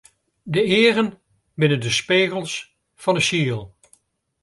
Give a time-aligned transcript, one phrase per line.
[0.43, 1.19] De eagen
[1.59, 2.59] binne de spegels
[3.01, 3.61] fan 'e siel.